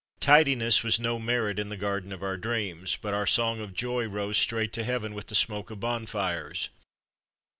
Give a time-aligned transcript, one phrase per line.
[0.19, 4.07] Tidiness was no merit in the garden of our dreams, but our song of joy
[4.07, 6.69] rose straight to heaven with the smoke of bonfires.